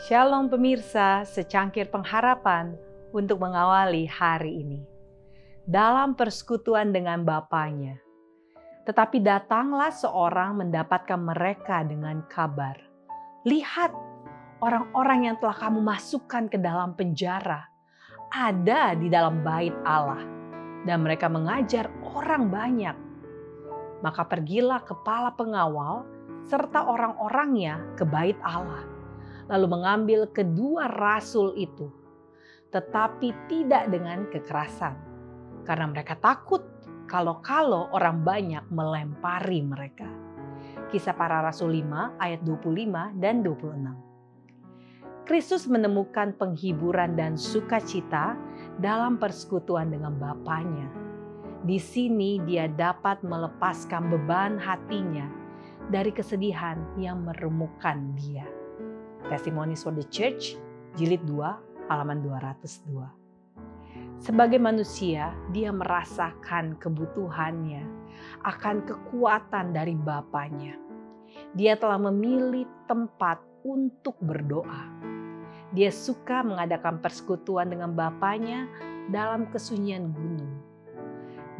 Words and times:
Shalom 0.00 0.48
pemirsa, 0.48 1.28
secangkir 1.28 1.92
pengharapan 1.92 2.72
untuk 3.12 3.36
mengawali 3.36 4.08
hari 4.08 4.64
ini. 4.64 4.80
Dalam 5.68 6.16
persekutuan 6.16 6.88
dengan 6.88 7.20
Bapaknya. 7.20 8.00
Tetapi 8.88 9.20
datanglah 9.20 9.92
seorang 9.92 10.56
mendapatkan 10.56 11.20
mereka 11.20 11.84
dengan 11.84 12.24
kabar. 12.32 12.80
Lihat, 13.44 13.92
orang-orang 14.64 15.28
yang 15.28 15.36
telah 15.36 15.68
kamu 15.68 15.84
masukkan 15.84 16.48
ke 16.48 16.56
dalam 16.56 16.96
penjara 16.96 17.68
ada 18.32 18.96
di 18.96 19.12
dalam 19.12 19.44
bait 19.44 19.76
Allah. 19.84 20.24
Dan 20.88 21.04
mereka 21.04 21.28
mengajar 21.28 21.92
orang 22.16 22.48
banyak. 22.48 22.96
Maka 24.00 24.24
pergilah 24.24 24.80
kepala 24.80 25.36
pengawal 25.36 26.08
serta 26.48 26.88
orang-orangnya 26.88 27.84
ke 28.00 28.08
bait 28.08 28.40
Allah 28.40 28.99
lalu 29.50 29.66
mengambil 29.66 30.30
kedua 30.30 30.86
rasul 30.86 31.52
itu, 31.58 31.90
tetapi 32.70 33.34
tidak 33.50 33.90
dengan 33.90 34.30
kekerasan, 34.30 34.94
karena 35.66 35.90
mereka 35.90 36.14
takut 36.22 36.62
kalau-kalau 37.10 37.90
orang 37.90 38.22
banyak 38.22 38.62
melempari 38.70 39.66
mereka. 39.66 40.06
Kisah 40.94 41.14
para 41.14 41.42
Rasul 41.42 41.82
5 41.82 42.22
ayat 42.22 42.42
25 42.46 43.18
dan 43.18 43.42
26. 43.42 45.26
Kristus 45.26 45.70
menemukan 45.70 46.34
penghiburan 46.34 47.14
dan 47.14 47.38
sukacita 47.38 48.34
dalam 48.82 49.14
persekutuan 49.18 49.90
dengan 49.94 50.18
Bapaknya. 50.18 50.90
Di 51.62 51.78
sini 51.78 52.42
dia 52.42 52.66
dapat 52.66 53.22
melepaskan 53.22 54.10
beban 54.10 54.58
hatinya 54.58 55.30
dari 55.90 56.10
kesedihan 56.10 56.82
yang 56.98 57.22
meremukkan 57.22 58.18
dia. 58.18 58.59
Testimonies 59.28 59.84
for 59.84 59.92
the 59.92 60.06
Church, 60.08 60.56
jilid 60.96 61.20
2, 61.28 61.90
halaman 61.90 62.22
202. 62.24 63.20
Sebagai 64.20 64.60
manusia, 64.60 65.32
dia 65.50 65.72
merasakan 65.72 66.76
kebutuhannya 66.76 67.84
akan 68.44 68.84
kekuatan 68.84 69.72
dari 69.72 69.96
Bapaknya. 69.96 70.76
Dia 71.56 71.74
telah 71.80 71.96
memilih 71.96 72.68
tempat 72.84 73.40
untuk 73.64 74.16
berdoa. 74.20 74.88
Dia 75.72 75.88
suka 75.88 76.44
mengadakan 76.44 77.00
persekutuan 77.00 77.70
dengan 77.72 77.96
Bapaknya 77.96 78.68
dalam 79.08 79.48
kesunyian 79.48 80.12
gunung. 80.12 80.52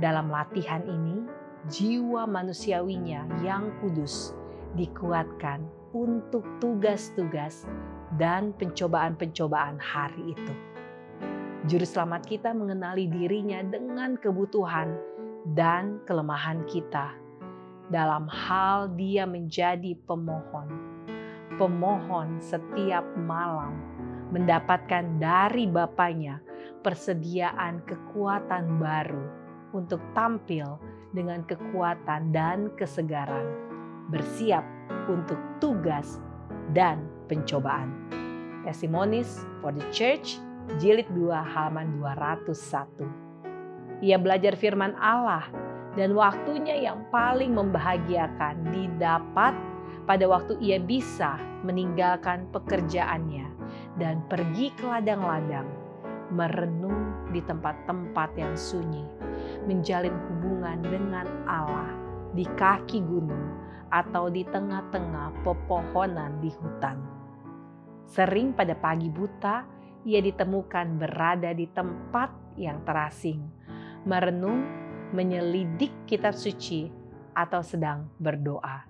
Dalam 0.00 0.32
latihan 0.32 0.84
ini, 0.84 1.24
jiwa 1.68 2.24
manusiawinya 2.24 3.44
yang 3.44 3.68
kudus 3.80 4.32
dikuatkan 4.78 5.64
untuk 5.90 6.46
tugas-tugas 6.62 7.66
dan 8.18 8.54
pencobaan-pencobaan 8.58 9.78
hari 9.78 10.34
itu. 10.34 10.54
Juru 11.68 11.84
selamat 11.84 12.22
kita 12.24 12.50
mengenali 12.56 13.10
dirinya 13.10 13.60
dengan 13.60 14.16
kebutuhan 14.16 14.96
dan 15.52 16.00
kelemahan 16.08 16.64
kita. 16.64 17.12
Dalam 17.90 18.30
hal 18.30 18.94
dia 18.94 19.26
menjadi 19.26 19.98
pemohon. 20.06 20.70
Pemohon 21.58 22.38
setiap 22.40 23.04
malam 23.18 23.76
mendapatkan 24.30 25.18
dari 25.18 25.66
Bapaknya 25.66 26.38
persediaan 26.80 27.82
kekuatan 27.84 28.78
baru 28.78 29.26
untuk 29.76 30.00
tampil 30.16 30.78
dengan 31.10 31.42
kekuatan 31.44 32.30
dan 32.30 32.70
kesegaran, 32.78 33.69
bersiap 34.10 34.66
untuk 35.06 35.38
tugas 35.62 36.18
dan 36.74 37.06
pencobaan. 37.30 37.94
Testimonies 38.66 39.46
for 39.62 39.72
the 39.72 39.86
Church, 39.94 40.36
jilid 40.82 41.08
2 41.16 41.32
halaman 41.32 41.96
201. 41.98 44.04
Ia 44.04 44.16
belajar 44.20 44.52
firman 44.58 44.92
Allah 44.98 45.48
dan 45.98 46.14
waktunya 46.14 46.90
yang 46.90 47.02
paling 47.10 47.56
membahagiakan 47.56 48.62
didapat 48.70 49.54
pada 50.06 50.24
waktu 50.26 50.54
ia 50.62 50.78
bisa 50.78 51.38
meninggalkan 51.66 52.46
pekerjaannya 52.54 53.46
dan 54.00 54.22
pergi 54.30 54.72
ke 54.74 54.86
ladang-ladang, 54.86 55.68
merenung 56.32 57.30
di 57.34 57.42
tempat-tempat 57.44 58.32
yang 58.38 58.54
sunyi, 58.56 59.04
menjalin 59.68 60.14
hubungan 60.30 60.80
dengan 60.80 61.26
Allah 61.44 61.99
di 62.30 62.46
kaki 62.46 63.02
gunung 63.02 63.60
atau 63.90 64.30
di 64.30 64.46
tengah-tengah 64.46 65.42
pepohonan 65.42 66.38
di 66.38 66.50
hutan. 66.54 66.98
Sering 68.06 68.54
pada 68.54 68.74
pagi 68.78 69.10
buta, 69.10 69.66
ia 70.06 70.22
ditemukan 70.22 70.98
berada 70.98 71.50
di 71.54 71.66
tempat 71.70 72.30
yang 72.58 72.82
terasing, 72.86 73.42
merenung, 74.06 74.66
menyelidik 75.14 75.90
kitab 76.06 76.34
suci, 76.34 76.90
atau 77.34 77.62
sedang 77.62 78.10
berdoa. 78.18 78.86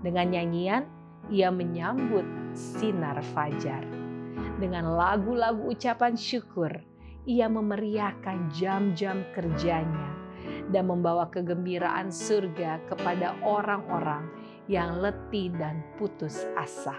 Dengan 0.00 0.32
nyanyian, 0.32 0.84
ia 1.32 1.48
menyambut 1.52 2.24
sinar 2.56 3.20
fajar. 3.32 3.84
Dengan 4.60 4.96
lagu-lagu 4.96 5.68
ucapan 5.72 6.16
syukur, 6.16 6.72
ia 7.28 7.48
memeriahkan 7.48 8.52
jam-jam 8.52 9.24
kerjanya 9.36 10.19
dan 10.70 10.86
membawa 10.86 11.26
kegembiraan 11.30 12.10
surga 12.10 12.82
kepada 12.86 13.34
orang-orang 13.42 14.30
yang 14.70 15.02
letih 15.02 15.50
dan 15.58 15.82
putus 15.98 16.46
asa. 16.54 16.94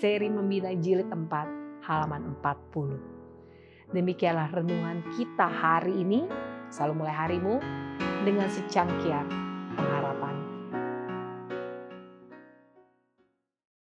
Seri 0.00 0.28
Membina 0.28 0.76
Jilid 0.76 1.08
4 1.08 1.84
halaman 1.88 2.36
40. 2.44 3.96
Demikianlah 3.96 4.52
renungan 4.52 5.00
kita 5.16 5.48
hari 5.48 6.04
ini. 6.04 6.28
Selalu 6.68 7.06
mulai 7.06 7.14
harimu 7.14 7.62
dengan 8.26 8.50
secangkir 8.50 9.45